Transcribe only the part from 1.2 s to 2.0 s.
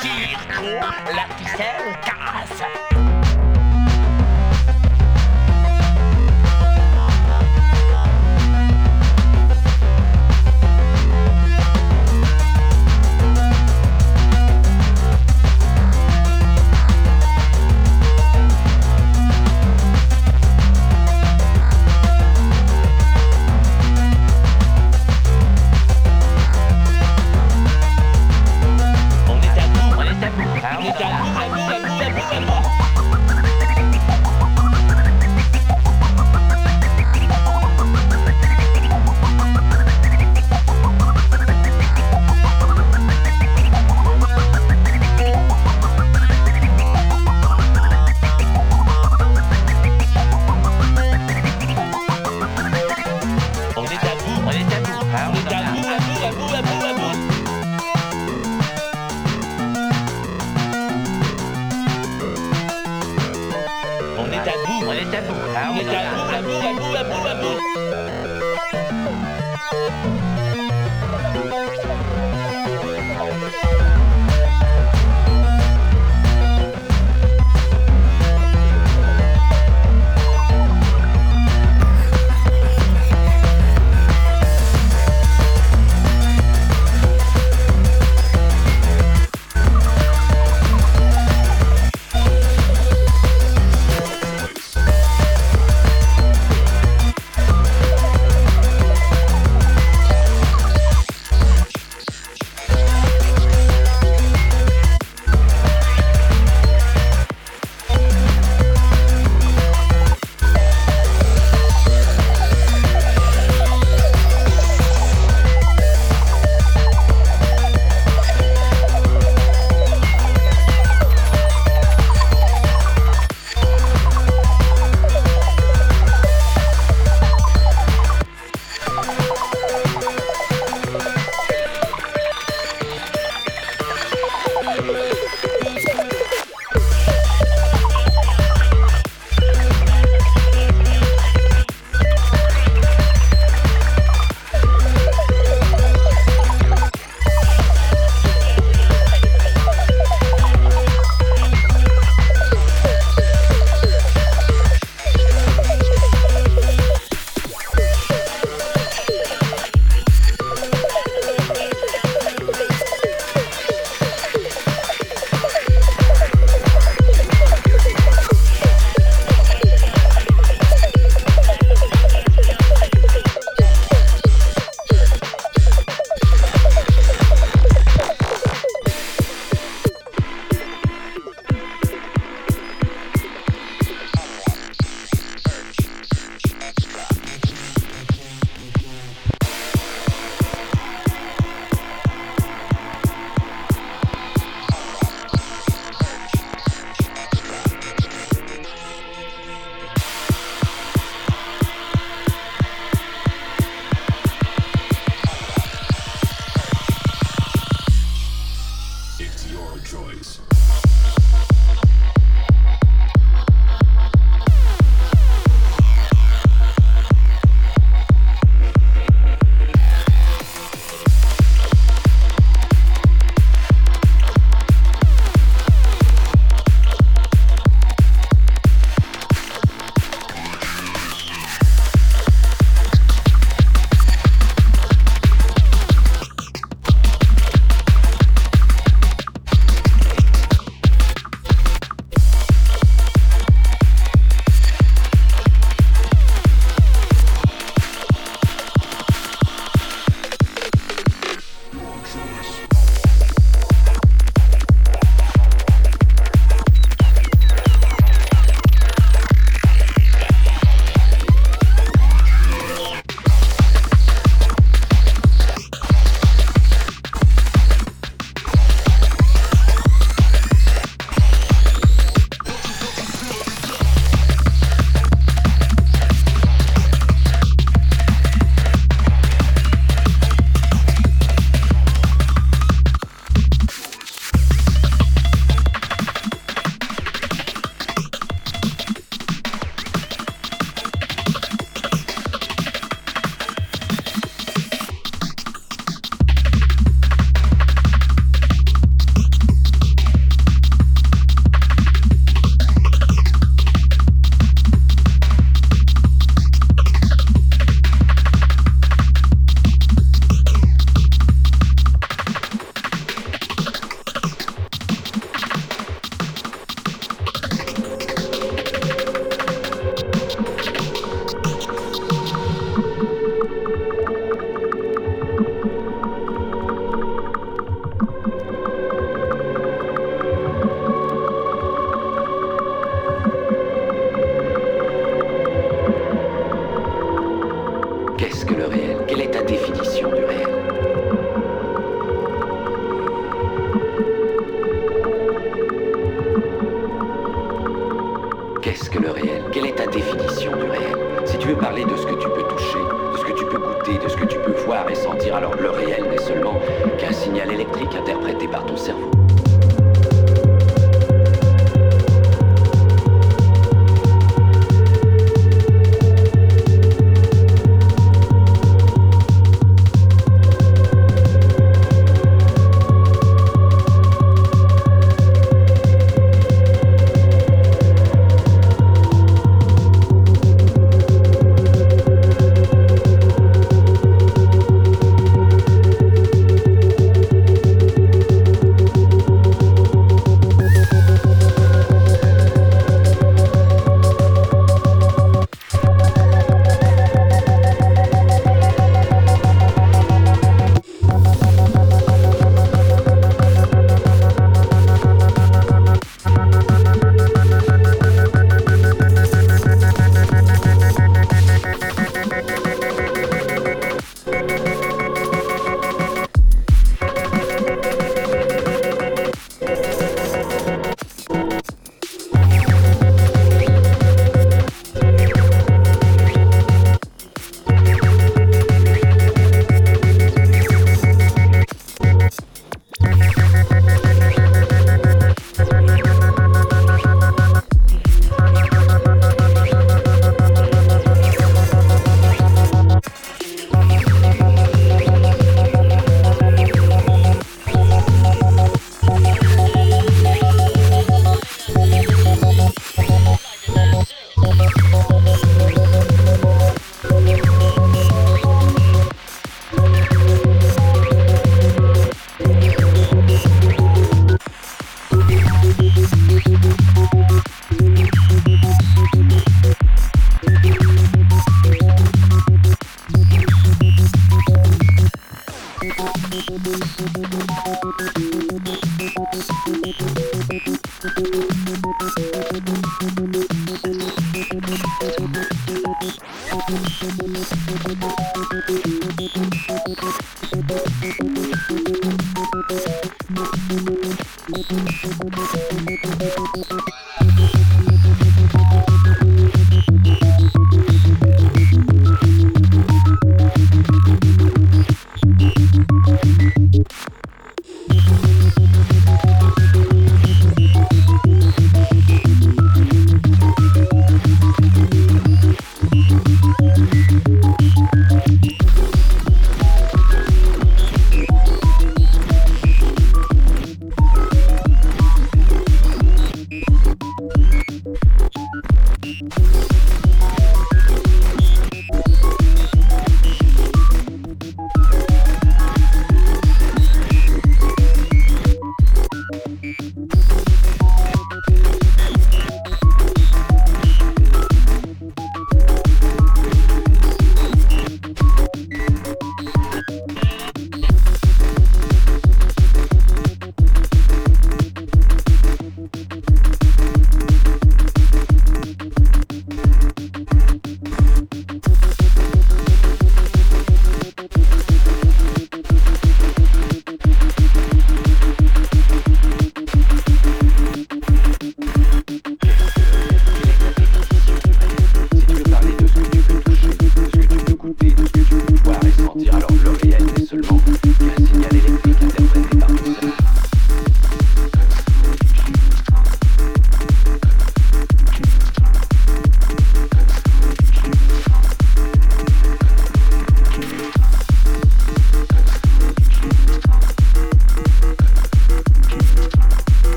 ficelle.